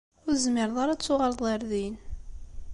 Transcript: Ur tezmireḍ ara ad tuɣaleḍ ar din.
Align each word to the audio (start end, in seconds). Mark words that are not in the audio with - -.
Ur 0.25 0.33
tezmireḍ 0.35 0.77
ara 0.83 0.93
ad 0.95 1.01
tuɣaleḍ 1.01 1.43
ar 1.53 1.61
din. 1.71 1.95